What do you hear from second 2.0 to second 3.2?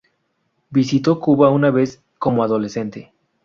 como adolescente.